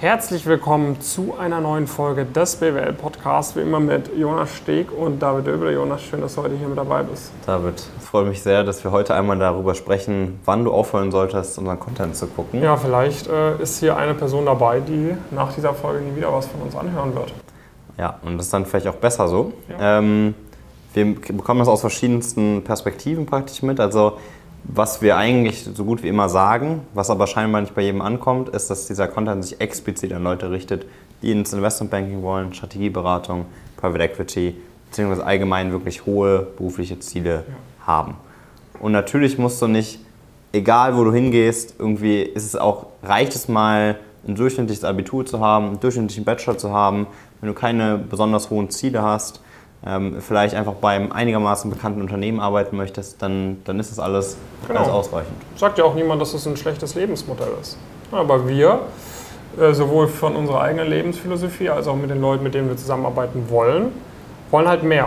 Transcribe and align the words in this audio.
Herzlich 0.00 0.46
willkommen 0.46 1.00
zu 1.00 1.34
einer 1.40 1.60
neuen 1.60 1.88
Folge 1.88 2.24
des 2.24 2.54
BWL 2.54 2.92
Podcasts, 2.92 3.56
wie 3.56 3.62
immer 3.62 3.80
mit 3.80 4.16
Jonas 4.16 4.54
Steg 4.54 4.92
und 4.96 5.20
David 5.20 5.48
Döbel. 5.48 5.74
Jonas, 5.74 6.02
schön, 6.04 6.20
dass 6.20 6.36
du 6.36 6.42
heute 6.44 6.54
hier 6.54 6.68
mit 6.68 6.78
dabei 6.78 7.02
bist. 7.02 7.32
David, 7.44 7.82
es 7.98 8.04
freut 8.04 8.28
mich 8.28 8.40
sehr, 8.40 8.62
dass 8.62 8.84
wir 8.84 8.92
heute 8.92 9.16
einmal 9.16 9.36
darüber 9.40 9.74
sprechen, 9.74 10.38
wann 10.44 10.62
du 10.62 10.70
aufhören 10.70 11.10
solltest, 11.10 11.58
unseren 11.58 11.80
Content 11.80 12.14
zu 12.14 12.28
gucken. 12.28 12.62
Ja, 12.62 12.76
vielleicht 12.76 13.26
äh, 13.26 13.60
ist 13.60 13.80
hier 13.80 13.96
eine 13.96 14.14
Person 14.14 14.46
dabei, 14.46 14.78
die 14.78 15.16
nach 15.32 15.52
dieser 15.52 15.74
Folge 15.74 16.04
nie 16.04 16.14
wieder 16.14 16.32
was 16.32 16.46
von 16.46 16.62
uns 16.62 16.76
anhören 16.76 17.12
wird. 17.16 17.34
Ja, 17.98 18.20
und 18.22 18.38
das 18.38 18.46
ist 18.46 18.54
dann 18.54 18.66
vielleicht 18.66 18.86
auch 18.86 18.94
besser 18.94 19.26
so. 19.26 19.52
Ja. 19.68 19.98
Ähm, 19.98 20.36
wir 20.94 21.16
bekommen 21.16 21.58
das 21.58 21.68
aus 21.68 21.80
verschiedensten 21.80 22.62
Perspektiven 22.62 23.26
praktisch 23.26 23.62
mit. 23.62 23.80
Also 23.80 24.18
was 24.64 25.00
wir 25.00 25.16
eigentlich 25.16 25.64
so 25.64 25.84
gut 25.84 26.02
wie 26.02 26.08
immer 26.08 26.28
sagen, 26.28 26.82
was 26.94 27.10
aber 27.10 27.26
scheinbar 27.26 27.60
nicht 27.60 27.74
bei 27.74 27.82
jedem 27.82 28.02
ankommt, 28.02 28.48
ist, 28.50 28.70
dass 28.70 28.86
dieser 28.86 29.08
Content 29.08 29.44
sich 29.44 29.60
explizit 29.60 30.12
an 30.12 30.22
Leute 30.22 30.50
richtet, 30.50 30.86
die 31.22 31.32
ins 31.32 31.52
Investmentbanking 31.52 32.22
wollen, 32.22 32.54
Strategieberatung, 32.54 33.46
Private 33.76 34.04
Equity, 34.04 34.56
beziehungsweise 34.88 35.24
allgemein 35.24 35.72
wirklich 35.72 36.06
hohe 36.06 36.46
berufliche 36.56 36.98
Ziele 37.00 37.44
ja. 37.48 37.86
haben. 37.86 38.14
Und 38.80 38.92
natürlich 38.92 39.38
musst 39.38 39.60
du 39.60 39.66
nicht, 39.66 40.00
egal 40.52 40.96
wo 40.96 41.04
du 41.04 41.12
hingehst, 41.12 41.76
irgendwie 41.78 42.22
ist 42.22 42.44
es 42.44 42.56
auch, 42.56 42.86
reicht 43.02 43.34
es 43.34 43.48
mal, 43.48 43.98
ein 44.26 44.34
durchschnittliches 44.34 44.84
Abitur 44.84 45.24
zu 45.24 45.40
haben, 45.40 45.66
einen 45.66 45.80
durchschnittlichen 45.80 46.24
Bachelor 46.24 46.58
zu 46.58 46.72
haben, 46.72 47.06
wenn 47.40 47.48
du 47.48 47.54
keine 47.54 47.98
besonders 47.98 48.50
hohen 48.50 48.68
Ziele 48.68 49.02
hast, 49.02 49.40
ähm, 49.86 50.16
vielleicht 50.20 50.54
einfach 50.54 50.74
beim 50.74 51.12
einigermaßen 51.12 51.70
bekannten 51.70 52.00
Unternehmen 52.00 52.40
arbeiten 52.40 52.76
möchtest, 52.76 53.22
dann, 53.22 53.58
dann 53.64 53.78
ist 53.78 53.90
das 53.90 53.98
alles, 53.98 54.36
genau. 54.66 54.80
alles 54.80 54.92
ausreichend. 54.92 55.34
Sagt 55.56 55.78
ja 55.78 55.84
auch 55.84 55.94
niemand, 55.94 56.20
dass 56.20 56.34
es 56.34 56.46
ein 56.46 56.56
schlechtes 56.56 56.94
Lebensmodell 56.94 57.52
ist. 57.60 57.78
Aber 58.10 58.48
wir, 58.48 58.80
äh, 59.58 59.72
sowohl 59.72 60.08
von 60.08 60.34
unserer 60.34 60.62
eigenen 60.62 60.88
Lebensphilosophie 60.88 61.70
als 61.70 61.86
auch 61.86 61.96
mit 61.96 62.10
den 62.10 62.20
Leuten, 62.20 62.42
mit 62.42 62.54
denen 62.54 62.68
wir 62.68 62.76
zusammenarbeiten 62.76 63.46
wollen, 63.48 63.92
wollen 64.50 64.68
halt 64.68 64.82
mehr. 64.82 65.06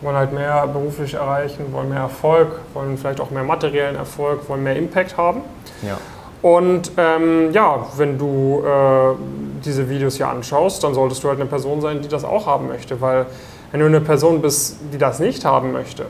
Wollen 0.00 0.16
halt 0.16 0.32
mehr 0.32 0.66
beruflich 0.66 1.14
erreichen, 1.14 1.72
wollen 1.72 1.90
mehr 1.90 2.00
Erfolg, 2.00 2.60
wollen 2.72 2.96
vielleicht 2.96 3.20
auch 3.20 3.30
mehr 3.30 3.44
materiellen 3.44 3.96
Erfolg, 3.96 4.48
wollen 4.48 4.62
mehr 4.62 4.76
Impact 4.76 5.16
haben. 5.16 5.42
Ja. 5.82 5.98
Und 6.42 6.92
ähm, 6.96 7.52
ja, 7.52 7.86
wenn 7.96 8.16
du 8.16 8.62
äh, 8.64 9.14
diese 9.62 9.88
Videos 9.90 10.16
hier 10.16 10.28
anschaust, 10.28 10.82
dann 10.82 10.94
solltest 10.94 11.22
du 11.22 11.28
halt 11.28 11.38
eine 11.38 11.48
Person 11.48 11.82
sein, 11.82 12.00
die 12.00 12.08
das 12.08 12.24
auch 12.24 12.46
haben 12.46 12.68
möchte, 12.68 13.00
weil 13.00 13.26
wenn 13.72 13.80
du 13.80 13.86
eine 13.86 14.00
Person 14.00 14.40
bist, 14.40 14.76
die 14.92 14.98
das 14.98 15.20
nicht 15.20 15.44
haben 15.44 15.72
möchte, 15.72 16.06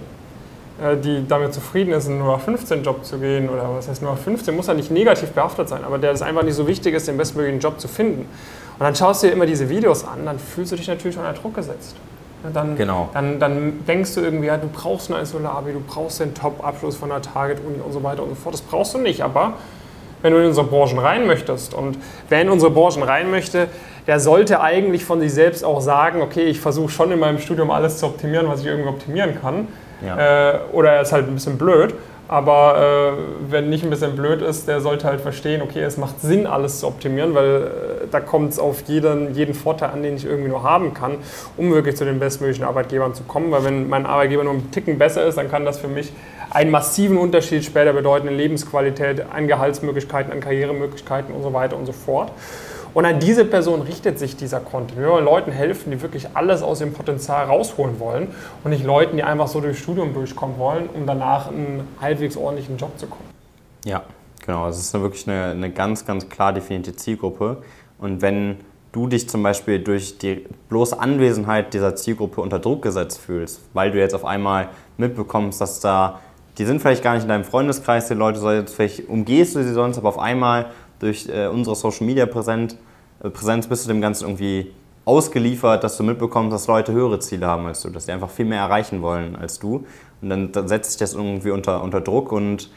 äh, 0.82 0.96
die 0.96 1.26
damit 1.26 1.54
zufrieden 1.54 1.92
ist, 1.92 2.08
in 2.08 2.18
nur 2.18 2.38
15 2.38 2.82
Job 2.82 3.04
zu 3.04 3.18
gehen 3.18 3.48
oder 3.48 3.68
was 3.74 3.88
heißt 3.88 4.02
nur 4.02 4.16
15, 4.16 4.54
muss 4.54 4.66
ja 4.66 4.74
nicht 4.74 4.90
negativ 4.90 5.30
behaftet 5.30 5.68
sein, 5.68 5.84
aber 5.84 5.98
der 5.98 6.12
es 6.12 6.22
einfach 6.22 6.42
nicht 6.42 6.54
so 6.54 6.66
wichtig 6.66 6.94
ist, 6.94 7.08
den 7.08 7.16
bestmöglichen 7.16 7.60
Job 7.60 7.80
zu 7.80 7.88
finden. 7.88 8.22
Und 8.22 8.84
dann 8.84 8.94
schaust 8.94 9.22
du 9.22 9.26
dir 9.26 9.34
immer 9.34 9.46
diese 9.46 9.68
Videos 9.68 10.04
an, 10.04 10.24
dann 10.24 10.38
fühlst 10.38 10.72
du 10.72 10.76
dich 10.76 10.88
natürlich 10.88 11.18
unter 11.18 11.32
Druck 11.34 11.54
gesetzt. 11.54 11.96
Dann, 12.54 12.74
genau. 12.76 13.10
dann, 13.12 13.38
dann 13.38 13.84
denkst 13.86 14.14
du 14.14 14.22
irgendwie, 14.22 14.46
ja, 14.46 14.56
du 14.56 14.68
brauchst 14.68 15.12
eine 15.12 15.26
Solari, 15.26 15.74
du 15.74 15.80
brauchst 15.80 16.20
den 16.20 16.32
Top-Abschluss 16.32 16.96
von 16.96 17.10
der 17.10 17.20
Target-Uni 17.20 17.80
und 17.84 17.92
so 17.92 18.02
weiter 18.02 18.22
und 18.22 18.30
so 18.30 18.34
fort. 18.36 18.54
Das 18.54 18.62
brauchst 18.62 18.94
du 18.94 18.98
nicht, 18.98 19.20
aber 19.20 19.54
wenn 20.22 20.32
du 20.32 20.38
in 20.38 20.46
unsere 20.46 20.66
Branchen 20.66 20.98
rein 20.98 21.26
möchtest 21.26 21.74
und 21.74 21.98
wer 22.28 22.42
in 22.42 22.48
unsere 22.48 22.70
Branchen 22.70 23.02
rein 23.02 23.30
möchte, 23.30 23.68
der 24.06 24.20
sollte 24.20 24.60
eigentlich 24.60 25.04
von 25.04 25.20
sich 25.20 25.32
selbst 25.32 25.64
auch 25.64 25.80
sagen, 25.80 26.22
okay, 26.22 26.44
ich 26.44 26.60
versuche 26.60 26.90
schon 26.90 27.12
in 27.12 27.18
meinem 27.18 27.38
Studium 27.38 27.70
alles 27.70 27.98
zu 27.98 28.06
optimieren, 28.06 28.48
was 28.48 28.60
ich 28.60 28.66
irgendwie 28.66 28.88
optimieren 28.88 29.40
kann. 29.40 29.68
Ja. 30.04 30.52
Äh, 30.52 30.58
oder 30.72 30.92
er 30.92 31.02
ist 31.02 31.12
halt 31.12 31.28
ein 31.28 31.34
bisschen 31.34 31.58
blöd. 31.58 31.94
Aber 32.30 33.16
äh, 33.18 33.50
wenn 33.50 33.70
nicht 33.70 33.82
ein 33.82 33.90
bisschen 33.90 34.14
blöd 34.14 34.40
ist, 34.40 34.68
der 34.68 34.80
sollte 34.80 35.08
halt 35.08 35.20
verstehen, 35.20 35.62
okay, 35.62 35.82
es 35.82 35.96
macht 35.96 36.20
Sinn, 36.20 36.46
alles 36.46 36.78
zu 36.78 36.86
optimieren, 36.86 37.34
weil 37.34 37.56
äh, 37.56 38.06
da 38.08 38.20
kommt 38.20 38.52
es 38.52 38.60
auf 38.60 38.82
jeden, 38.86 39.34
jeden 39.34 39.52
Vorteil 39.52 39.90
an, 39.90 40.04
den 40.04 40.14
ich 40.14 40.26
irgendwie 40.26 40.48
nur 40.48 40.62
haben 40.62 40.94
kann, 40.94 41.16
um 41.56 41.72
wirklich 41.72 41.96
zu 41.96 42.04
den 42.04 42.20
bestmöglichen 42.20 42.64
Arbeitgebern 42.64 43.14
zu 43.14 43.24
kommen. 43.24 43.50
Weil 43.50 43.64
wenn 43.64 43.88
mein 43.88 44.06
Arbeitgeber 44.06 44.44
nur 44.44 44.52
ein 44.52 44.70
Ticken 44.70 44.96
besser 44.96 45.26
ist, 45.26 45.38
dann 45.38 45.50
kann 45.50 45.64
das 45.64 45.80
für 45.80 45.88
mich 45.88 46.12
einen 46.50 46.70
massiven 46.70 47.16
Unterschied 47.16 47.64
später 47.64 47.92
bedeuten 47.92 48.28
in 48.28 48.36
Lebensqualität, 48.36 49.24
an 49.32 49.46
Gehaltsmöglichkeiten, 49.46 50.32
an 50.32 50.40
Karrieremöglichkeiten 50.40 51.34
und 51.34 51.42
so 51.42 51.52
weiter 51.52 51.76
und 51.76 51.86
so 51.86 51.92
fort. 51.92 52.32
Und 52.92 53.04
an 53.04 53.20
diese 53.20 53.44
Person 53.44 53.82
richtet 53.82 54.18
sich 54.18 54.36
dieser 54.36 54.58
Content. 54.58 54.98
Wir 54.98 55.08
wollen 55.08 55.24
Leuten 55.24 55.52
helfen, 55.52 55.92
die 55.92 56.02
wirklich 56.02 56.26
alles 56.34 56.60
aus 56.60 56.80
ihrem 56.80 56.92
Potenzial 56.92 57.46
rausholen 57.46 58.00
wollen 58.00 58.28
und 58.64 58.72
nicht 58.72 58.84
Leuten, 58.84 59.16
die 59.16 59.22
einfach 59.22 59.46
so 59.46 59.60
durchs 59.60 59.78
Studium 59.78 60.12
durchkommen 60.12 60.58
wollen, 60.58 60.88
um 60.88 61.06
danach 61.06 61.48
einen 61.48 61.86
halbwegs 62.00 62.36
ordentlichen 62.36 62.78
Job 62.78 62.98
zu 62.98 63.06
kommen. 63.06 63.30
Ja, 63.84 64.02
genau. 64.44 64.68
Es 64.68 64.78
ist 64.78 64.92
wirklich 64.92 65.28
eine, 65.28 65.52
eine 65.52 65.70
ganz, 65.70 66.04
ganz 66.04 66.28
klar 66.28 66.52
definierte 66.52 66.96
Zielgruppe. 66.96 67.58
Und 67.98 68.22
wenn 68.22 68.56
du 68.92 69.06
dich 69.06 69.28
zum 69.28 69.42
Beispiel 69.42 69.78
durch 69.78 70.18
die 70.18 70.46
bloße 70.68 70.98
Anwesenheit 70.98 71.72
dieser 71.74 71.94
Zielgruppe 71.94 72.40
unter 72.40 72.58
Druck 72.58 72.82
gesetzt 72.82 73.20
fühlst, 73.20 73.60
weil 73.72 73.92
du 73.92 73.98
jetzt 73.98 74.14
auf 74.14 74.24
einmal 74.24 74.68
mitbekommst, 74.96 75.60
dass 75.60 75.80
da, 75.80 76.20
die 76.60 76.66
sind 76.66 76.82
vielleicht 76.82 77.02
gar 77.02 77.14
nicht 77.14 77.22
in 77.22 77.30
deinem 77.30 77.44
Freundeskreis, 77.44 78.08
die 78.08 78.14
Leute, 78.14 78.66
vielleicht 78.66 79.08
umgehst 79.08 79.56
du 79.56 79.64
sie 79.64 79.72
sonst, 79.72 79.96
aber 79.96 80.10
auf 80.10 80.18
einmal 80.18 80.66
durch 80.98 81.26
äh, 81.26 81.46
unsere 81.46 81.74
Social 81.74 82.06
Media 82.06 82.26
Präsenz, 82.26 82.76
äh, 83.24 83.30
Präsenz 83.30 83.66
bist 83.66 83.86
du 83.86 83.88
dem 83.88 84.02
Ganzen 84.02 84.24
irgendwie 84.24 84.70
ausgeliefert, 85.06 85.82
dass 85.82 85.96
du 85.96 86.02
mitbekommst, 86.02 86.52
dass 86.52 86.66
Leute 86.66 86.92
höhere 86.92 87.18
Ziele 87.18 87.46
haben 87.46 87.64
als 87.64 87.80
du, 87.80 87.88
dass 87.88 88.04
die 88.04 88.12
einfach 88.12 88.28
viel 88.28 88.44
mehr 88.44 88.60
erreichen 88.60 89.00
wollen 89.00 89.36
als 89.36 89.58
du. 89.58 89.86
Und 90.20 90.28
dann, 90.28 90.52
dann 90.52 90.68
setzt 90.68 90.90
sich 90.90 90.98
das 90.98 91.14
irgendwie 91.14 91.50
unter, 91.50 91.82
unter 91.82 92.02
Druck 92.02 92.30
und 92.30 92.68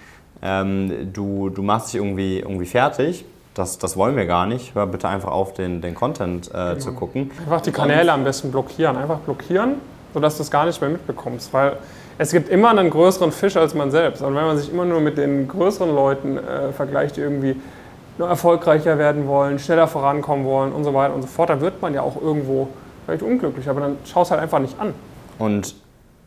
ähm, 0.41 1.11
du, 1.11 1.49
du 1.49 1.61
machst 1.61 1.89
dich 1.89 1.99
irgendwie, 1.99 2.39
irgendwie 2.39 2.65
fertig. 2.65 3.25
Das, 3.53 3.79
das 3.79 3.97
wollen 3.97 4.15
wir 4.15 4.25
gar 4.25 4.45
nicht. 4.45 4.75
Hör 4.75 4.87
bitte 4.87 5.09
einfach 5.09 5.31
auf, 5.31 5.53
den, 5.53 5.81
den 5.81 5.93
Content 5.93 6.47
äh, 6.47 6.51
genau. 6.51 6.75
zu 6.77 6.93
gucken. 6.93 7.31
Einfach 7.37 7.59
die 7.59 7.73
Kanäle 7.73 8.13
am 8.13 8.23
besten 8.23 8.49
blockieren. 8.49 8.95
Einfach 8.95 9.19
blockieren, 9.19 9.75
sodass 10.13 10.37
du 10.37 10.43
es 10.43 10.49
gar 10.49 10.65
nicht 10.65 10.79
mehr 10.79 10.89
mitbekommst. 10.89 11.53
Weil 11.53 11.75
es 12.17 12.31
gibt 12.31 12.49
immer 12.49 12.69
einen 12.69 12.89
größeren 12.89 13.31
Fisch 13.31 13.57
als 13.57 13.73
man 13.73 13.91
selbst. 13.91 14.21
Und 14.21 14.35
wenn 14.35 14.45
man 14.45 14.57
sich 14.57 14.71
immer 14.71 14.85
nur 14.85 15.01
mit 15.01 15.17
den 15.17 15.47
größeren 15.47 15.93
Leuten 15.93 16.37
äh, 16.37 16.71
vergleicht, 16.71 17.17
irgendwie 17.17 17.55
nur 18.17 18.27
erfolgreicher 18.27 18.97
werden 18.97 19.27
wollen, 19.27 19.57
schneller 19.59 19.87
vorankommen 19.87 20.45
wollen 20.45 20.71
und 20.71 20.83
so 20.83 20.93
weiter 20.93 21.15
und 21.15 21.23
so 21.23 21.27
fort, 21.27 21.49
dann 21.49 21.61
wird 21.61 21.81
man 21.81 21.93
ja 21.93 22.01
auch 22.01 22.21
irgendwo 22.21 22.67
vielleicht 23.05 23.23
unglücklich, 23.23 23.67
aber 23.67 23.81
dann 23.81 23.97
schaust 24.05 24.31
halt 24.31 24.41
einfach 24.41 24.59
nicht 24.59 24.79
an. 24.79 24.93
Und 25.39 25.75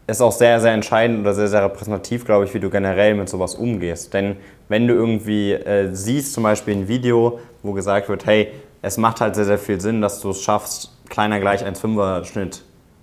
ist 0.08 0.20
auch 0.20 0.32
sehr, 0.32 0.60
sehr 0.60 0.72
entscheidend 0.72 1.20
oder 1.20 1.34
sehr, 1.34 1.48
sehr 1.48 1.64
repräsentativ, 1.64 2.24
glaube 2.24 2.44
ich, 2.44 2.54
wie 2.54 2.60
du 2.60 2.70
generell 2.70 3.14
mit 3.14 3.28
sowas 3.28 3.54
umgehst. 3.56 4.14
Denn 4.14 4.36
wenn 4.68 4.86
du 4.86 4.94
irgendwie 4.94 5.52
äh, 5.52 5.92
siehst, 5.92 6.32
zum 6.32 6.44
Beispiel 6.44 6.76
ein 6.76 6.88
Video, 6.88 7.40
wo 7.62 7.72
gesagt 7.72 8.08
wird, 8.08 8.24
hey, 8.24 8.52
es 8.82 8.98
macht 8.98 9.20
halt 9.20 9.34
sehr, 9.34 9.44
sehr 9.44 9.58
viel 9.58 9.80
Sinn, 9.80 10.00
dass 10.00 10.20
du 10.20 10.30
es 10.30 10.42
schaffst, 10.42 10.92
kleiner 11.08 11.40
gleich 11.40 11.64
1,5er 11.64 12.24
Schnitt 12.24 12.62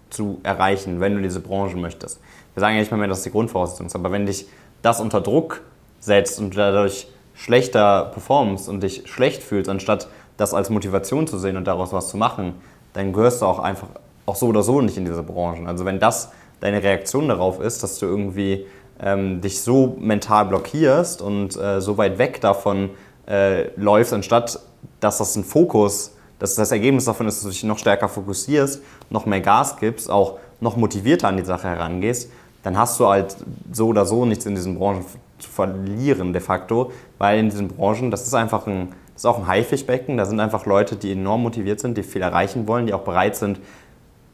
zu 0.09 0.39
erreichen, 0.43 1.01
wenn 1.01 1.15
du 1.15 1.21
diese 1.21 1.41
Branche 1.41 1.75
möchtest. 1.75 2.21
Wir 2.53 2.61
sagen 2.61 2.75
ja 2.75 2.81
nicht 2.81 2.91
mal 2.91 2.97
mehr, 2.97 3.07
dass 3.07 3.19
das 3.19 3.23
die 3.23 3.31
Grundvoraussetzung 3.31 3.87
ist, 3.87 3.95
aber 3.95 4.11
wenn 4.11 4.25
dich 4.25 4.47
das 4.81 4.99
unter 4.99 5.21
Druck 5.21 5.61
setzt 5.99 6.39
und 6.39 6.55
dadurch 6.57 7.07
schlechter 7.33 8.11
performst 8.13 8.69
und 8.69 8.83
dich 8.83 9.03
schlecht 9.05 9.41
fühlst, 9.41 9.69
anstatt 9.69 10.07
das 10.37 10.53
als 10.53 10.69
Motivation 10.69 11.27
zu 11.27 11.37
sehen 11.37 11.57
und 11.57 11.65
daraus 11.65 11.93
was 11.93 12.09
zu 12.09 12.17
machen, 12.17 12.55
dann 12.93 13.13
gehörst 13.13 13.41
du 13.41 13.45
auch 13.45 13.59
einfach 13.59 13.87
auch 14.25 14.35
so 14.35 14.47
oder 14.47 14.63
so 14.63 14.81
nicht 14.81 14.97
in 14.97 15.05
diese 15.05 15.23
Branchen. 15.23 15.67
Also 15.67 15.85
wenn 15.85 15.99
das 15.99 16.31
deine 16.59 16.81
Reaktion 16.81 17.27
darauf 17.27 17.59
ist, 17.59 17.83
dass 17.83 17.99
du 17.99 18.05
irgendwie 18.05 18.65
ähm, 19.01 19.41
dich 19.41 19.61
so 19.61 19.97
mental 19.99 20.45
blockierst 20.45 21.21
und 21.21 21.57
äh, 21.57 21.81
so 21.81 21.97
weit 21.97 22.17
weg 22.17 22.39
davon 22.41 22.91
äh, 23.27 23.69
läufst, 23.75 24.13
anstatt 24.13 24.59
dass 24.99 25.17
das 25.17 25.35
ein 25.35 25.43
Fokus, 25.43 26.15
dass 26.39 26.55
das 26.55 26.71
Ergebnis 26.71 27.05
davon 27.05 27.27
ist, 27.27 27.37
dass 27.37 27.43
du 27.43 27.49
dich 27.49 27.63
noch 27.63 27.77
stärker 27.77 28.09
fokussierst, 28.09 28.81
noch 29.09 29.25
mehr 29.25 29.41
Gas 29.41 29.77
gibst, 29.77 30.09
auch 30.09 30.39
noch 30.59 30.77
motivierter 30.77 31.27
an 31.27 31.37
die 31.37 31.45
Sache 31.45 31.67
herangehst, 31.67 32.31
dann 32.63 32.77
hast 32.77 32.99
du 32.99 33.07
halt 33.07 33.35
so 33.71 33.87
oder 33.87 34.05
so 34.05 34.25
nichts 34.25 34.45
in 34.45 34.55
diesen 34.55 34.79
Branchen 34.79 35.05
zu 35.37 35.49
verlieren 35.49 36.33
de 36.33 36.41
facto, 36.41 36.91
weil 37.17 37.39
in 37.39 37.49
diesen 37.49 37.67
Branchen, 37.67 38.09
das 38.09 38.25
ist 38.25 38.33
einfach 38.33 38.65
ein, 38.65 38.89
das 39.13 39.23
ist 39.23 39.25
auch 39.25 39.39
ein 39.39 39.47
Haifischbecken, 39.47 40.17
da 40.17 40.25
sind 40.25 40.39
einfach 40.39 40.65
Leute, 40.65 40.95
die 40.95 41.11
enorm 41.11 41.43
motiviert 41.43 41.79
sind, 41.79 41.97
die 41.97 42.03
viel 42.03 42.21
erreichen 42.21 42.67
wollen, 42.67 42.87
die 42.87 42.93
auch 42.93 43.01
bereit 43.01 43.35
sind, 43.35 43.59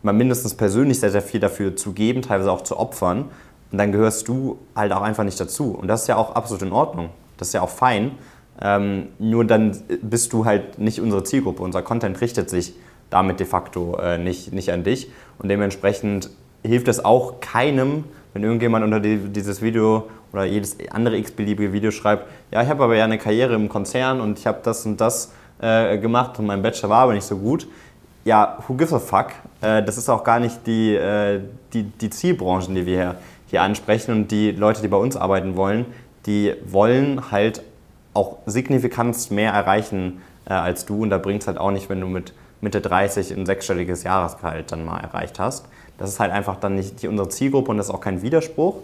mal 0.03 0.13
mindestens 0.13 0.53
persönlich 0.53 0.99
sehr, 0.99 1.11
sehr 1.11 1.21
viel 1.21 1.39
dafür 1.39 1.75
zu 1.75 1.91
geben, 1.91 2.21
teilweise 2.21 2.51
auch 2.51 2.61
zu 2.61 2.77
opfern. 2.79 3.25
Und 3.71 3.77
dann 3.77 3.91
gehörst 3.91 4.27
du 4.27 4.57
halt 4.75 4.91
auch 4.93 5.01
einfach 5.01 5.23
nicht 5.23 5.39
dazu. 5.39 5.71
Und 5.71 5.87
das 5.87 6.03
ist 6.03 6.07
ja 6.07 6.15
auch 6.15 6.35
absolut 6.35 6.63
in 6.63 6.71
Ordnung. 6.71 7.09
Das 7.37 7.49
ist 7.49 7.53
ja 7.53 7.61
auch 7.61 7.69
fein. 7.69 8.11
Ähm, 8.61 9.07
nur 9.19 9.45
dann 9.45 9.77
bist 10.01 10.33
du 10.33 10.45
halt 10.45 10.79
nicht 10.79 11.01
unsere 11.01 11.23
Zielgruppe. 11.23 11.61
Unser 11.61 11.81
Content 11.81 12.19
richtet 12.21 12.49
sich 12.49 12.73
damit 13.09 13.39
de 13.39 13.45
facto 13.45 13.97
äh, 13.97 14.17
nicht, 14.17 14.53
nicht 14.53 14.71
an 14.71 14.83
dich. 14.83 15.11
Und 15.37 15.49
dementsprechend 15.49 16.29
hilft 16.63 16.87
es 16.87 17.03
auch 17.03 17.39
keinem, 17.39 18.05
wenn 18.33 18.43
irgendjemand 18.43 18.85
unter 18.85 18.99
die, 18.99 19.17
dieses 19.17 19.61
Video 19.61 20.07
oder 20.31 20.45
jedes 20.45 20.77
andere 20.91 21.17
x-beliebige 21.17 21.73
Video 21.73 21.91
schreibt, 21.91 22.27
ja, 22.51 22.61
ich 22.61 22.69
habe 22.69 22.83
aber 22.83 22.95
ja 22.95 23.05
eine 23.05 23.17
Karriere 23.17 23.55
im 23.55 23.69
Konzern 23.69 24.21
und 24.21 24.39
ich 24.39 24.45
habe 24.45 24.59
das 24.63 24.85
und 24.85 25.01
das 25.01 25.31
äh, 25.61 25.97
gemacht 25.97 26.37
und 26.39 26.45
mein 26.45 26.61
Bachelor 26.61 26.89
war 26.89 26.99
aber 27.03 27.13
nicht 27.13 27.25
so 27.25 27.37
gut. 27.37 27.67
Ja, 28.25 28.57
who 28.67 28.75
gives 28.75 28.93
a 28.93 28.99
fuck? 28.99 29.31
Äh, 29.61 29.83
das 29.83 29.97
ist 29.97 30.09
auch 30.09 30.23
gar 30.23 30.39
nicht 30.39 30.65
die, 30.67 30.95
äh, 30.95 31.41
die, 31.73 31.83
die 31.83 32.09
Zielbranchen, 32.09 32.75
die 32.75 32.85
wir 32.85 32.95
hier, 32.95 33.15
hier 33.47 33.61
ansprechen 33.63 34.11
und 34.13 34.31
die 34.31 34.51
Leute, 34.51 34.81
die 34.81 34.87
bei 34.87 34.97
uns 34.97 35.15
arbeiten 35.17 35.55
wollen, 35.55 35.85
die 36.25 36.53
wollen 36.65 37.31
halt 37.31 37.63
auch 38.13 38.37
signifikant 38.45 39.31
mehr 39.31 39.53
erreichen 39.53 40.21
äh, 40.45 40.53
als 40.53 40.85
du 40.85 41.01
und 41.03 41.09
da 41.09 41.17
bringt 41.17 41.41
es 41.41 41.47
halt 41.47 41.57
auch 41.57 41.71
nicht, 41.71 41.89
wenn 41.89 42.01
du 42.01 42.07
mit 42.07 42.33
Mitte 42.61 42.81
30 42.81 43.31
ein 43.31 43.45
sechsstelliges 43.45 44.03
Jahresgehalt 44.03 44.71
dann 44.71 44.85
mal 44.85 44.99
erreicht 44.99 45.39
hast. 45.39 45.65
Das 45.97 46.09
ist 46.09 46.19
halt 46.19 46.31
einfach 46.31 46.57
dann 46.57 46.75
nicht 46.75 47.05
unsere 47.05 47.29
Zielgruppe 47.29 47.71
und 47.71 47.77
das 47.77 47.87
ist 47.87 47.93
auch 47.93 48.01
kein 48.01 48.21
Widerspruch 48.21 48.75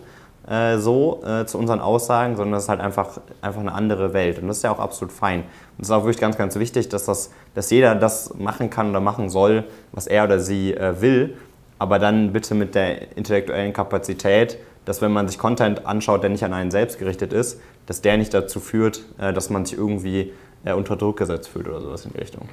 äh, 0.48 0.78
so 0.78 1.24
äh, 1.26 1.46
zu 1.46 1.58
unseren 1.58 1.80
Aussagen, 1.80 2.36
sondern 2.36 2.54
das 2.54 2.64
ist 2.64 2.70
halt 2.70 2.80
einfach, 2.80 3.20
einfach 3.42 3.62
eine 3.62 3.74
andere 3.74 4.14
Welt 4.14 4.40
und 4.40 4.48
das 4.48 4.58
ist 4.58 4.64
ja 4.64 4.72
auch 4.72 4.80
absolut 4.80 5.12
fein. 5.12 5.42
Und 5.42 5.82
es 5.82 5.88
ist 5.88 5.92
auch 5.92 6.04
wirklich 6.04 6.20
ganz, 6.20 6.38
ganz 6.38 6.56
wichtig, 6.56 6.90
dass, 6.90 7.06
das, 7.06 7.32
dass 7.54 7.70
jeder 7.72 7.96
das 7.96 8.34
machen 8.36 8.70
kann 8.70 8.90
oder 8.90 9.00
machen 9.00 9.30
soll, 9.30 9.64
was 9.92 10.08
er 10.08 10.26
oder 10.26 10.40
sie 10.40 10.74
äh, 10.74 11.02
will, 11.02 11.36
aber 11.80 12.00
dann 12.00 12.32
bitte 12.32 12.56
mit 12.56 12.76
der 12.76 13.18
intellektuellen 13.18 13.74
Kapazität, 13.74 14.58
dass 14.86 15.02
wenn 15.02 15.12
man 15.12 15.28
sich 15.28 15.40
Content 15.40 15.86
anschaut, 15.86 16.22
der 16.22 16.30
nicht 16.30 16.44
an 16.44 16.54
einen 16.54 16.72
selbst 16.72 17.00
gerichtet 17.00 17.34
ist, 17.34 17.60
dass 17.88 18.02
der 18.02 18.18
nicht 18.18 18.34
dazu 18.34 18.60
führt, 18.60 19.04
äh, 19.18 19.34
dass 19.34 19.50
man 19.50 19.66
sich 19.66 19.78
irgendwie 19.78 20.32
äh, 20.64 20.74
unter 20.74 20.96
Druck 20.96 21.18
gesetzt 21.18 21.50
fühlt 21.50 21.68
oder 21.68 21.82
sowas 21.82 22.06
in 22.06 22.14
die 22.14 22.20
Richtung. 22.20 22.48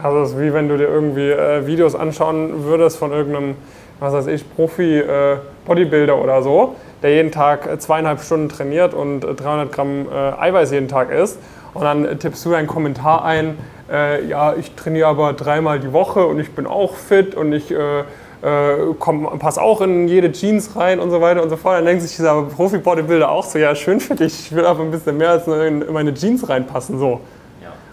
Also 0.00 0.22
es 0.22 0.30
ist 0.30 0.40
wie 0.40 0.52
wenn 0.52 0.68
du 0.68 0.76
dir 0.76 0.88
irgendwie 0.88 1.30
äh, 1.30 1.66
Videos 1.66 1.94
anschauen 1.94 2.64
würdest 2.64 2.96
von 2.96 3.12
irgendeinem, 3.12 3.56
was 4.00 4.12
weiß 4.12 4.26
ich, 4.28 4.44
Profi-Bodybuilder 4.54 6.16
oder 6.16 6.42
so, 6.42 6.76
der 7.02 7.14
jeden 7.14 7.30
Tag 7.30 7.80
zweieinhalb 7.80 8.20
Stunden 8.20 8.48
trainiert 8.48 8.94
und 8.94 9.20
300 9.20 9.70
Gramm 9.70 10.06
Eiweiß 10.10 10.72
jeden 10.72 10.88
Tag 10.88 11.10
isst. 11.10 11.38
Und 11.74 11.82
dann 11.82 12.18
tippst 12.18 12.44
du 12.44 12.54
einen 12.54 12.68
Kommentar 12.68 13.24
ein, 13.24 13.58
äh, 13.90 14.26
ja, 14.26 14.54
ich 14.54 14.74
trainiere 14.74 15.08
aber 15.08 15.32
dreimal 15.32 15.80
die 15.80 15.92
Woche 15.92 16.24
und 16.26 16.38
ich 16.38 16.52
bin 16.52 16.66
auch 16.66 16.94
fit 16.94 17.34
und 17.34 17.52
ich 17.52 17.70
äh, 17.70 18.00
äh, 18.00 18.94
komm, 18.98 19.38
pass 19.38 19.58
auch 19.58 19.80
in 19.80 20.08
jede 20.08 20.30
Jeans 20.32 20.76
rein 20.76 21.00
und 21.00 21.10
so 21.10 21.20
weiter 21.20 21.42
und 21.42 21.50
so 21.50 21.56
fort. 21.56 21.78
Dann 21.78 21.86
denkt 21.86 22.02
sich 22.02 22.14
dieser 22.16 22.42
Profi-Bodybuilder 22.42 23.28
auch 23.28 23.44
so, 23.44 23.58
ja, 23.58 23.74
schön 23.74 24.00
für 24.00 24.14
dich, 24.14 24.38
ich 24.38 24.54
will 24.54 24.64
aber 24.64 24.82
ein 24.82 24.90
bisschen 24.90 25.16
mehr 25.16 25.30
als 25.30 25.46
in 25.46 25.92
meine 25.92 26.14
Jeans 26.14 26.48
reinpassen, 26.48 26.98
so. 26.98 27.20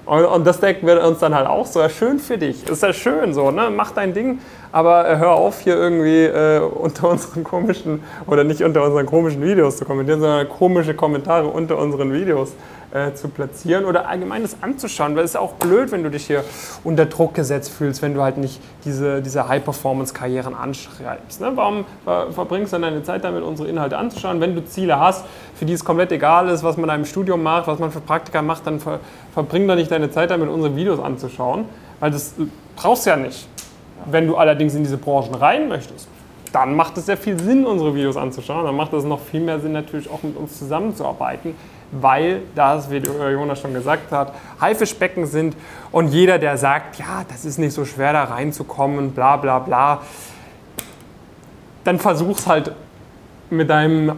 Und, 0.05 0.25
und, 0.25 0.47
das 0.47 0.59
denken 0.59 0.87
wir 0.87 1.05
uns 1.05 1.19
dann 1.19 1.35
halt 1.35 1.47
auch 1.47 1.65
so, 1.65 1.79
ja, 1.79 1.89
schön 1.89 2.19
für 2.19 2.37
dich, 2.37 2.67
ist 2.67 2.81
ja 2.81 2.91
schön 2.91 3.33
so, 3.33 3.51
ne? 3.51 3.69
mach 3.69 3.91
dein 3.91 4.13
Ding, 4.13 4.39
aber 4.71 5.07
äh, 5.07 5.17
hör 5.17 5.31
auf 5.31 5.59
hier 5.59 5.75
irgendwie 5.75 6.23
äh, 6.23 6.59
unter 6.75 7.09
unseren 7.09 7.43
komischen, 7.43 8.01
oder 8.25 8.43
nicht 8.43 8.63
unter 8.63 8.83
unseren 8.83 9.05
komischen 9.05 9.43
Videos 9.43 9.77
zu 9.77 9.85
kommentieren, 9.85 10.19
sondern 10.19 10.49
komische 10.49 10.95
Kommentare 10.95 11.47
unter 11.47 11.77
unseren 11.77 12.11
Videos 12.13 12.53
äh, 12.93 13.13
zu 13.13 13.29
platzieren 13.29 13.85
oder 13.85 14.07
allgemein 14.07 14.41
das 14.41 14.57
anzuschauen, 14.61 15.15
weil 15.15 15.23
es 15.23 15.31
ist 15.31 15.37
auch 15.37 15.53
blöd, 15.53 15.91
wenn 15.91 16.03
du 16.03 16.09
dich 16.09 16.27
hier 16.27 16.43
unter 16.83 17.05
Druck 17.05 17.33
gesetzt 17.33 17.71
fühlst, 17.71 18.01
wenn 18.01 18.13
du 18.13 18.21
halt 18.21 18.37
nicht 18.37 18.59
diese, 18.85 19.21
diese 19.21 19.47
High-Performance-Karrieren 19.47 20.53
anschreibst. 20.55 21.41
Ne? 21.41 21.51
Warum 21.55 21.85
verbringst 22.05 22.73
du 22.73 22.75
dann 22.75 22.81
deine 22.81 23.03
Zeit 23.03 23.23
damit, 23.23 23.43
unsere 23.43 23.69
Inhalte 23.69 23.97
anzuschauen? 23.97 24.41
Wenn 24.41 24.55
du 24.55 24.65
Ziele 24.65 24.99
hast, 24.99 25.25
für 25.55 25.65
die 25.65 25.73
es 25.73 25.85
komplett 25.85 26.11
egal 26.11 26.49
ist, 26.49 26.63
was 26.63 26.77
man 26.77 26.85
in 26.85 26.89
einem 26.89 27.05
Studium 27.05 27.43
macht, 27.43 27.67
was 27.67 27.79
man 27.79 27.91
für 27.91 28.01
Praktika 28.01 28.41
macht, 28.41 28.67
dann 28.67 28.79
ver 28.79 28.99
verbring 29.33 29.67
doch 29.67 29.75
nicht 29.75 29.91
deine 29.91 30.11
Zeit 30.11 30.31
damit, 30.31 30.49
unsere 30.49 30.75
Videos 30.75 30.99
anzuschauen, 30.99 31.65
weil 31.99 32.11
das 32.11 32.33
brauchst 32.75 33.05
du 33.05 33.11
ja 33.11 33.15
nicht. 33.15 33.47
Wenn 34.05 34.27
du 34.27 34.35
allerdings 34.35 34.73
in 34.73 34.83
diese 34.83 34.97
Branchen 34.97 35.35
rein 35.35 35.69
möchtest, 35.69 36.07
dann 36.51 36.75
macht 36.75 36.97
es 36.97 37.05
sehr 37.05 37.17
viel 37.17 37.39
Sinn, 37.39 37.65
unsere 37.65 37.95
Videos 37.95 38.17
anzuschauen. 38.17 38.65
Dann 38.65 38.75
macht 38.75 38.93
es 38.93 39.03
noch 39.03 39.19
viel 39.19 39.41
mehr 39.41 39.59
Sinn, 39.59 39.71
natürlich 39.71 40.09
auch 40.09 40.23
mit 40.23 40.35
uns 40.35 40.57
zusammenzuarbeiten, 40.57 41.55
weil 41.91 42.41
das, 42.55 42.91
wie 42.91 42.97
Jonas 42.97 43.59
schon 43.59 43.73
gesagt 43.73 44.11
hat, 44.11 44.33
Haifischbecken 44.59 45.25
sind 45.25 45.55
und 45.91 46.09
jeder, 46.09 46.39
der 46.39 46.57
sagt, 46.57 46.97
ja, 46.97 47.23
das 47.29 47.45
ist 47.45 47.57
nicht 47.57 47.73
so 47.73 47.85
schwer 47.85 48.13
da 48.13 48.25
reinzukommen, 48.25 49.11
bla 49.11 49.37
bla 49.37 49.59
bla, 49.59 50.01
dann 51.83 51.99
versuch's 51.99 52.47
halt 52.47 52.73
mit 53.49 53.69
deinem 53.69 54.13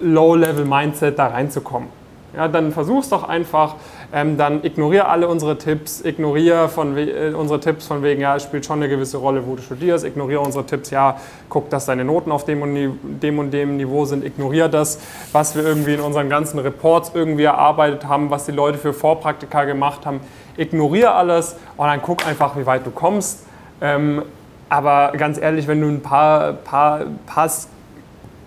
Low-Level-Mindset 0.00 1.18
da 1.18 1.28
reinzukommen. 1.28 1.99
Ja, 2.36 2.46
dann 2.46 2.70
versuch's 2.70 3.08
doch 3.08 3.24
einfach, 3.24 3.74
ähm, 4.12 4.36
dann 4.36 4.64
ignoriere 4.64 5.08
alle 5.08 5.26
unsere 5.26 5.58
Tipps, 5.58 6.00
ignoriere 6.00 6.68
von 6.68 6.96
äh, 6.96 7.32
unsere 7.34 7.58
Tipps 7.58 7.86
von 7.86 8.02
wegen, 8.04 8.20
ja, 8.20 8.36
es 8.36 8.44
spielt 8.44 8.64
schon 8.64 8.76
eine 8.76 8.88
gewisse 8.88 9.16
Rolle, 9.16 9.46
wo 9.46 9.56
du 9.56 9.62
studierst, 9.62 10.04
ignoriere 10.04 10.40
unsere 10.40 10.64
Tipps, 10.64 10.90
ja, 10.90 11.16
guck, 11.48 11.70
dass 11.70 11.86
deine 11.86 12.04
Noten 12.04 12.30
auf 12.30 12.44
dem 12.44 12.62
und, 12.62 12.98
dem 13.20 13.38
und 13.38 13.50
dem 13.50 13.76
Niveau 13.76 14.04
sind, 14.04 14.24
ignoriere 14.24 14.70
das, 14.70 15.00
was 15.32 15.56
wir 15.56 15.64
irgendwie 15.64 15.94
in 15.94 16.00
unseren 16.00 16.28
ganzen 16.28 16.60
Reports 16.60 17.10
irgendwie 17.14 17.44
erarbeitet 17.44 18.06
haben, 18.06 18.30
was 18.30 18.46
die 18.46 18.52
Leute 18.52 18.78
für 18.78 18.92
Vorpraktika 18.92 19.64
gemacht 19.64 20.06
haben, 20.06 20.20
ignoriere 20.56 21.12
alles 21.12 21.56
und 21.76 21.86
dann 21.86 22.00
guck 22.00 22.26
einfach, 22.26 22.56
wie 22.56 22.66
weit 22.66 22.86
du 22.86 22.90
kommst. 22.90 23.44
Ähm, 23.80 24.22
aber 24.68 25.12
ganz 25.16 25.36
ehrlich, 25.36 25.66
wenn 25.66 25.80
du 25.80 25.88
ein 25.88 26.00
paar, 26.00 26.52
paar, 26.52 27.00
paar 27.26 27.50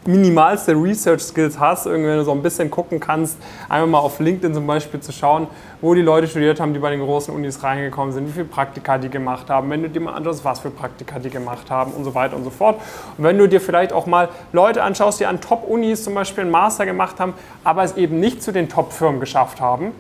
minimalste 0.06 0.74
Research 0.74 1.22
Skills 1.22 1.60
hast, 1.60 1.86
wenn 1.86 2.04
du 2.04 2.24
so 2.24 2.32
ein 2.32 2.42
bisschen 2.42 2.70
gucken 2.70 3.00
kannst, 3.00 3.38
einmal 3.70 3.88
mal 3.88 4.00
auf 4.00 4.20
LinkedIn 4.20 4.54
zum 4.54 4.68
Beispiel 4.68 5.00
zu 5.00 5.12
schauen, 5.12 5.48
wo 5.82 5.94
die 5.94 6.02
Leute 6.02 6.28
studiert 6.28 6.60
haben, 6.60 6.74
die 6.74 6.80
bei 6.80 6.90
den 6.90 7.00
großen 7.00 7.34
Unis 7.34 7.64
reingekommen 7.64 8.14
sind, 8.14 8.28
wie 8.28 8.32
viele 8.32 8.46
Praktika 8.46 8.98
die 8.98 9.10
gemacht 9.10 9.50
haben, 9.50 9.70
wenn 9.70 9.82
du 9.82 9.90
dir 9.90 10.00
mal 10.00 10.14
anschaust, 10.14 10.44
was 10.44 10.60
für 10.60 10.70
Praktika 10.70 11.20
die 11.20 11.30
gemacht 11.30 11.70
haben 11.70 11.92
und 11.92 12.04
so 12.04 12.14
weiter 12.16 12.36
und 12.36 12.44
so 12.44 12.50
fort. 12.50 12.80
Und 13.18 13.24
wenn 13.24 13.38
du 13.38 13.48
dir 13.48 13.62
vielleicht 13.62 13.94
auch 13.94 14.06
mal 14.06 14.30
Leute 14.52 14.84
anschaust, 14.84 15.20
die 15.20 15.26
an 15.26 15.42
Top-Unis 15.42 16.04
zum 16.04 16.14
Beispiel 16.16 16.42
einen 16.42 16.52
Master 16.52 16.86
gemacht 16.86 17.20
haben, 17.20 17.34
aber 17.64 17.84
es 17.84 17.96
eben 17.96 18.20
nicht 18.20 18.44
zu 18.44 18.52
den 18.52 18.70
Top-Firmen 18.70 19.20
geschafft 19.20 19.62
haben, 19.62 19.92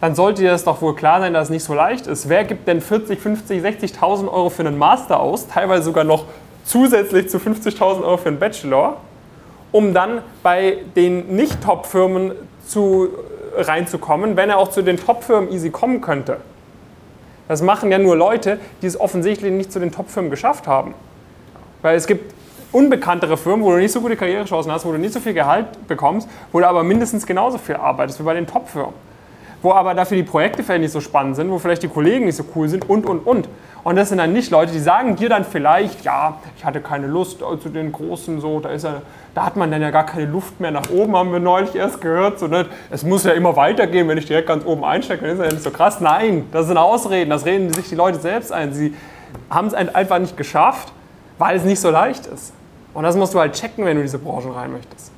dann 0.00 0.14
sollte 0.14 0.42
dir 0.42 0.50
das 0.50 0.64
doch 0.64 0.82
wohl 0.82 0.94
klar 0.94 1.20
sein, 1.20 1.32
dass 1.32 1.44
es 1.44 1.50
nicht 1.50 1.64
so 1.64 1.72
leicht 1.72 2.06
ist. 2.06 2.28
Wer 2.28 2.44
gibt 2.44 2.68
denn 2.68 2.80
40, 2.80 3.18
50, 3.18 3.62
60.000 3.62 4.30
Euro 4.30 4.50
für 4.50 4.60
einen 4.60 4.76
Master 4.76 5.18
aus, 5.18 5.46
teilweise 5.48 5.84
sogar 5.84 6.04
noch 6.04 6.26
zusätzlich 6.64 7.30
zu 7.30 7.38
50.000 7.38 8.02
Euro 8.02 8.18
für 8.18 8.28
einen 8.28 8.38
Bachelor? 8.38 8.98
Um 9.74 9.92
dann 9.92 10.22
bei 10.44 10.78
den 10.94 11.34
Nicht-Top-Firmen 11.34 12.30
äh, 12.30 13.60
reinzukommen, 13.60 14.36
wenn 14.36 14.48
er 14.48 14.58
auch 14.58 14.68
zu 14.68 14.82
den 14.82 14.96
Top-Firmen 14.96 15.50
easy 15.50 15.70
kommen 15.70 16.00
könnte. 16.00 16.36
Das 17.48 17.60
machen 17.60 17.90
ja 17.90 17.98
nur 17.98 18.14
Leute, 18.14 18.60
die 18.82 18.86
es 18.86 18.98
offensichtlich 18.98 19.50
nicht 19.50 19.72
zu 19.72 19.80
den 19.80 19.90
Top-Firmen 19.90 20.30
geschafft 20.30 20.68
haben. 20.68 20.94
Weil 21.82 21.96
es 21.96 22.06
gibt 22.06 22.32
unbekanntere 22.70 23.36
Firmen, 23.36 23.64
wo 23.64 23.72
du 23.72 23.78
nicht 23.78 23.90
so 23.90 24.00
gute 24.00 24.14
Karrierechancen 24.14 24.70
hast, 24.70 24.86
wo 24.86 24.92
du 24.92 24.98
nicht 24.98 25.12
so 25.12 25.18
viel 25.18 25.34
Gehalt 25.34 25.88
bekommst, 25.88 26.28
wo 26.52 26.60
du 26.60 26.68
aber 26.68 26.84
mindestens 26.84 27.26
genauso 27.26 27.58
viel 27.58 27.74
arbeitest 27.74 28.20
wie 28.20 28.24
bei 28.24 28.34
den 28.34 28.46
Top-Firmen. 28.46 28.94
Wo 29.60 29.72
aber 29.72 29.94
dafür 29.94 30.16
die 30.16 30.22
Projekte 30.22 30.62
vielleicht 30.62 30.82
nicht 30.82 30.92
so 30.92 31.00
spannend 31.00 31.34
sind, 31.34 31.50
wo 31.50 31.58
vielleicht 31.58 31.82
die 31.82 31.88
Kollegen 31.88 32.26
nicht 32.26 32.36
so 32.36 32.44
cool 32.54 32.68
sind 32.68 32.88
und, 32.88 33.06
und, 33.06 33.26
und. 33.26 33.48
Und 33.84 33.96
das 33.96 34.08
sind 34.08 34.16
dann 34.16 34.32
nicht 34.32 34.50
Leute, 34.50 34.72
die 34.72 34.78
sagen 34.78 35.14
dir 35.14 35.28
dann 35.28 35.44
vielleicht, 35.44 36.04
ja, 36.04 36.38
ich 36.56 36.64
hatte 36.64 36.80
keine 36.80 37.06
Lust 37.06 37.40
zu 37.40 37.68
den 37.68 37.92
Großen, 37.92 38.40
so, 38.40 38.58
da, 38.58 38.70
ist 38.70 38.84
ja, 38.84 39.02
da 39.34 39.44
hat 39.44 39.56
man 39.56 39.70
dann 39.70 39.82
ja 39.82 39.90
gar 39.90 40.06
keine 40.06 40.24
Luft 40.24 40.58
mehr 40.58 40.70
nach 40.70 40.88
oben, 40.90 41.14
haben 41.14 41.32
wir 41.32 41.38
neulich 41.38 41.74
erst 41.74 42.00
gehört. 42.00 42.38
So, 42.38 42.46
ne? 42.46 42.64
Es 42.90 43.04
muss 43.04 43.24
ja 43.24 43.32
immer 43.32 43.56
weitergehen, 43.56 44.08
wenn 44.08 44.16
ich 44.16 44.24
direkt 44.24 44.48
ganz 44.48 44.64
oben 44.64 44.84
einstecke, 44.84 45.26
dann 45.26 45.36
ist 45.36 45.44
ja 45.44 45.52
nicht 45.52 45.62
so 45.62 45.70
krass. 45.70 46.00
Nein, 46.00 46.46
das 46.50 46.66
sind 46.66 46.78
Ausreden, 46.78 47.28
das 47.28 47.44
reden 47.44 47.74
sich 47.74 47.90
die 47.90 47.94
Leute 47.94 48.18
selbst 48.18 48.52
ein. 48.52 48.72
Sie 48.72 48.94
haben 49.50 49.68
es 49.68 49.74
einfach 49.74 50.18
nicht 50.18 50.38
geschafft, 50.38 50.90
weil 51.36 51.56
es 51.58 51.64
nicht 51.64 51.80
so 51.80 51.90
leicht 51.90 52.26
ist. 52.26 52.54
Und 52.94 53.02
das 53.02 53.16
musst 53.16 53.34
du 53.34 53.38
halt 53.38 53.52
checken, 53.52 53.84
wenn 53.84 53.96
du 53.96 54.00
in 54.00 54.06
diese 54.06 54.18
Branchen 54.18 54.52
rein 54.52 54.72
möchtest. 54.72 55.12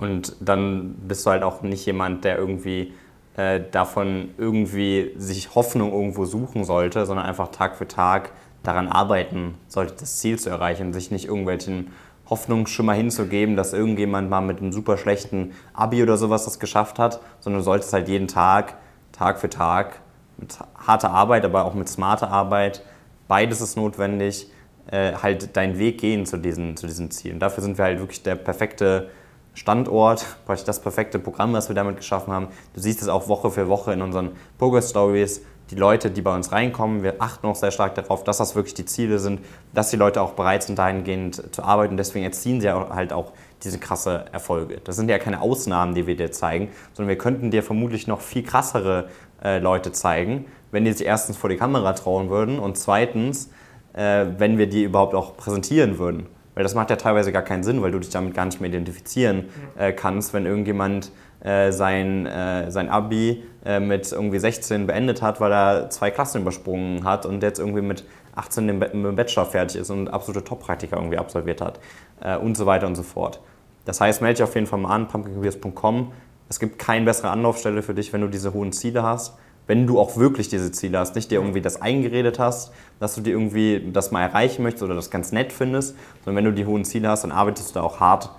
Und 0.00 0.34
dann 0.40 0.94
bist 1.06 1.26
du 1.26 1.30
halt 1.30 1.42
auch 1.42 1.60
nicht 1.60 1.84
jemand, 1.84 2.24
der 2.24 2.38
irgendwie 2.38 2.94
äh, 3.36 3.60
davon 3.70 4.30
irgendwie 4.38 5.12
sich 5.16 5.54
Hoffnung 5.54 5.92
irgendwo 5.92 6.24
suchen 6.24 6.64
sollte, 6.64 7.06
sondern 7.06 7.26
einfach 7.26 7.48
Tag 7.48 7.76
für 7.76 7.86
Tag 7.86 8.32
daran 8.62 8.88
arbeiten 8.88 9.54
sollte, 9.68 9.94
das 10.00 10.18
Ziel 10.18 10.38
zu 10.38 10.50
erreichen, 10.50 10.92
sich 10.92 11.10
nicht 11.10 11.26
irgendwelchen 11.26 11.92
Hoffnungsschimmer 12.28 12.94
hinzugeben, 12.94 13.56
dass 13.56 13.72
irgendjemand 13.72 14.28
mal 14.28 14.40
mit 14.40 14.58
einem 14.58 14.72
super 14.72 14.96
schlechten 14.96 15.52
Abi 15.72 16.02
oder 16.02 16.16
sowas 16.16 16.44
das 16.44 16.58
geschafft 16.58 16.98
hat, 16.98 17.20
sondern 17.38 17.60
du 17.60 17.64
solltest 17.64 17.92
halt 17.92 18.08
jeden 18.08 18.26
Tag, 18.26 18.74
Tag 19.12 19.38
für 19.38 19.48
Tag, 19.48 20.00
mit 20.38 20.58
harter 20.74 21.10
Arbeit, 21.10 21.44
aber 21.44 21.64
auch 21.64 21.74
mit 21.74 21.88
smarter 21.88 22.30
Arbeit, 22.30 22.82
beides 23.28 23.60
ist 23.60 23.76
notwendig, 23.76 24.50
äh, 24.90 25.12
halt 25.14 25.56
deinen 25.56 25.78
Weg 25.78 25.98
gehen 25.98 26.26
zu 26.26 26.36
diesen, 26.36 26.76
zu 26.76 26.86
diesen 26.86 27.10
Zielen. 27.10 27.38
Dafür 27.38 27.62
sind 27.62 27.78
wir 27.78 27.84
halt 27.84 27.98
wirklich 28.00 28.22
der 28.22 28.36
perfekte 28.36 29.08
Standort, 29.56 30.36
das 30.46 30.80
perfekte 30.80 31.18
Programm, 31.18 31.54
was 31.54 31.68
wir 31.68 31.74
damit 31.74 31.96
geschaffen 31.96 32.30
haben. 32.30 32.48
Du 32.74 32.80
siehst 32.80 33.00
es 33.00 33.08
auch 33.08 33.26
Woche 33.26 33.50
für 33.50 33.68
Woche 33.68 33.90
in 33.92 34.02
unseren 34.02 34.32
Progress 34.58 34.90
Stories. 34.90 35.40
Die 35.70 35.76
Leute, 35.76 36.10
die 36.10 36.20
bei 36.20 36.32
uns 36.34 36.52
reinkommen, 36.52 37.02
wir 37.02 37.14
achten 37.20 37.46
auch 37.46 37.56
sehr 37.56 37.70
stark 37.70 37.94
darauf, 37.94 38.22
dass 38.22 38.36
das 38.36 38.54
wirklich 38.54 38.74
die 38.74 38.84
Ziele 38.84 39.18
sind, 39.18 39.40
dass 39.72 39.88
die 39.88 39.96
Leute 39.96 40.20
auch 40.20 40.32
bereit 40.32 40.62
sind, 40.62 40.78
dahingehend 40.78 41.54
zu 41.54 41.64
arbeiten. 41.64 41.96
Deswegen 41.96 42.24
erzielen 42.26 42.60
sie 42.60 42.70
halt 42.70 43.14
auch 43.14 43.32
diese 43.64 43.78
krasse 43.78 44.26
Erfolge. 44.30 44.78
Das 44.84 44.94
sind 44.94 45.08
ja 45.08 45.18
keine 45.18 45.40
Ausnahmen, 45.40 45.94
die 45.94 46.06
wir 46.06 46.16
dir 46.16 46.30
zeigen, 46.30 46.68
sondern 46.92 47.08
wir 47.08 47.18
könnten 47.18 47.50
dir 47.50 47.62
vermutlich 47.62 48.06
noch 48.06 48.20
viel 48.20 48.42
krassere 48.42 49.08
äh, 49.42 49.58
Leute 49.58 49.90
zeigen, 49.90 50.44
wenn 50.70 50.84
die 50.84 50.92
sich 50.92 51.06
erstens 51.06 51.38
vor 51.38 51.48
die 51.48 51.56
Kamera 51.56 51.94
trauen 51.94 52.28
würden 52.28 52.58
und 52.58 52.76
zweitens, 52.76 53.50
äh, 53.94 54.26
wenn 54.36 54.58
wir 54.58 54.68
die 54.68 54.84
überhaupt 54.84 55.14
auch 55.14 55.34
präsentieren 55.38 55.98
würden. 55.98 56.26
Weil 56.56 56.62
das 56.62 56.74
macht 56.74 56.88
ja 56.88 56.96
teilweise 56.96 57.32
gar 57.32 57.42
keinen 57.42 57.62
Sinn, 57.62 57.82
weil 57.82 57.90
du 57.92 57.98
dich 57.98 58.08
damit 58.08 58.34
gar 58.34 58.46
nicht 58.46 58.62
mehr 58.62 58.70
identifizieren 58.70 59.50
äh, 59.76 59.92
kannst, 59.92 60.32
wenn 60.32 60.46
irgendjemand 60.46 61.12
äh, 61.44 61.70
sein, 61.70 62.24
äh, 62.24 62.70
sein 62.70 62.88
Abi 62.88 63.44
äh, 63.64 63.78
mit 63.78 64.10
irgendwie 64.10 64.38
16 64.38 64.86
beendet 64.86 65.20
hat, 65.20 65.38
weil 65.38 65.52
er 65.52 65.90
zwei 65.90 66.10
Klassen 66.10 66.40
übersprungen 66.40 67.04
hat 67.04 67.26
und 67.26 67.42
jetzt 67.42 67.58
irgendwie 67.58 67.82
mit 67.82 68.04
18 68.34 68.70
im, 68.70 68.82
im 68.82 69.14
Bachelor 69.14 69.44
fertig 69.44 69.82
ist 69.82 69.90
und 69.90 70.08
absolute 70.08 70.44
Top-Praktika 70.44 70.96
irgendwie 70.96 71.18
absolviert 71.18 71.60
hat 71.60 71.78
äh, 72.22 72.38
und 72.38 72.56
so 72.56 72.64
weiter 72.64 72.86
und 72.86 72.94
so 72.94 73.02
fort. 73.02 73.40
Das 73.84 74.00
heißt, 74.00 74.22
melde 74.22 74.36
dich 74.36 74.42
auf 74.42 74.54
jeden 74.54 74.66
Fall 74.66 74.78
mal 74.78 74.94
an, 74.94 75.08
pumpkincareers.com. 75.08 76.12
Es 76.48 76.58
gibt 76.58 76.78
keine 76.78 77.04
bessere 77.04 77.28
Anlaufstelle 77.28 77.82
für 77.82 77.92
dich, 77.92 78.14
wenn 78.14 78.22
du 78.22 78.28
diese 78.28 78.54
hohen 78.54 78.72
Ziele 78.72 79.02
hast 79.02 79.36
wenn 79.66 79.86
du 79.86 79.98
auch 79.98 80.16
wirklich 80.16 80.48
diese 80.48 80.70
Ziele 80.72 80.98
hast, 80.98 81.14
nicht 81.14 81.30
dir 81.30 81.36
irgendwie 81.36 81.60
das 81.60 81.82
eingeredet 81.82 82.38
hast, 82.38 82.72
dass 83.00 83.14
du 83.14 83.20
dir 83.20 83.30
irgendwie 83.30 83.82
das 83.92 84.10
mal 84.10 84.22
erreichen 84.22 84.62
möchtest 84.62 84.84
oder 84.84 84.94
das 84.94 85.10
ganz 85.10 85.32
nett 85.32 85.52
findest, 85.52 85.96
sondern 86.24 86.44
wenn 86.44 86.50
du 86.52 86.56
die 86.56 86.66
hohen 86.66 86.84
Ziele 86.84 87.08
hast, 87.08 87.24
dann 87.24 87.32
arbeitest 87.32 87.70
du 87.70 87.74
da 87.74 87.82
auch 87.82 88.00
hart 88.00 88.30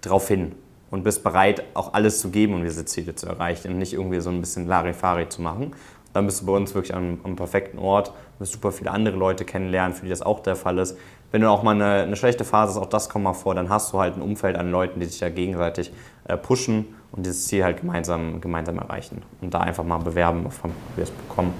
drauf 0.00 0.28
hin 0.28 0.52
und 0.90 1.04
bist 1.04 1.22
bereit, 1.22 1.62
auch 1.74 1.94
alles 1.94 2.20
zu 2.20 2.30
geben, 2.30 2.54
um 2.54 2.64
diese 2.64 2.84
Ziele 2.84 3.14
zu 3.14 3.26
erreichen 3.26 3.72
und 3.72 3.78
nicht 3.78 3.92
irgendwie 3.92 4.20
so 4.20 4.30
ein 4.30 4.40
bisschen 4.40 4.66
Larifari 4.66 5.28
zu 5.28 5.40
machen. 5.42 5.72
Dann 6.12 6.26
bist 6.26 6.42
du 6.42 6.46
bei 6.46 6.52
uns 6.52 6.74
wirklich 6.74 6.94
am, 6.94 7.20
am 7.22 7.36
perfekten 7.36 7.78
Ort, 7.78 8.12
wirst 8.38 8.52
super 8.52 8.72
viele 8.72 8.90
andere 8.90 9.16
Leute 9.16 9.44
kennenlernen, 9.44 9.94
für 9.94 10.04
die 10.04 10.10
das 10.10 10.22
auch 10.22 10.40
der 10.40 10.56
Fall 10.56 10.78
ist. 10.78 10.96
Wenn 11.30 11.42
du 11.42 11.48
auch 11.48 11.62
mal 11.62 11.74
eine, 11.74 12.02
eine 12.02 12.16
schlechte 12.16 12.44
Phase 12.44 12.74
hast, 12.74 12.82
auch 12.82 12.88
das 12.88 13.08
kommt 13.08 13.24
mal 13.24 13.34
vor, 13.34 13.54
dann 13.54 13.68
hast 13.68 13.92
du 13.92 14.00
halt 14.00 14.16
ein 14.16 14.22
Umfeld 14.22 14.56
an 14.56 14.70
Leuten, 14.70 14.98
die 14.98 15.06
sich 15.06 15.20
ja 15.20 15.28
gegenseitig 15.28 15.92
äh, 16.24 16.36
pushen 16.36 16.86
und 17.12 17.24
dieses 17.24 17.46
Ziel 17.46 17.62
halt 17.62 17.80
gemeinsam, 17.80 18.40
gemeinsam 18.40 18.78
erreichen. 18.78 19.22
Und 19.40 19.54
da 19.54 19.60
einfach 19.60 19.84
mal 19.84 19.98
bewerben, 19.98 20.46
auf 20.46 20.60
wir 20.96 21.04
es 21.04 21.10
bekommen. 21.10 21.54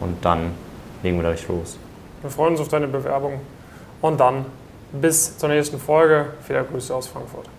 Und 0.00 0.24
dann 0.24 0.52
legen 1.02 1.16
wir 1.16 1.24
gleich 1.24 1.46
los. 1.48 1.78
Wir 2.22 2.30
freuen 2.30 2.52
uns 2.52 2.60
auf 2.60 2.68
deine 2.68 2.88
Bewerbung. 2.88 3.40
Und 4.00 4.18
dann 4.18 4.46
bis 4.92 5.38
zur 5.38 5.48
nächsten 5.48 5.78
Folge. 5.78 6.26
Viele 6.42 6.64
Grüße 6.64 6.94
aus 6.94 7.06
Frankfurt. 7.06 7.50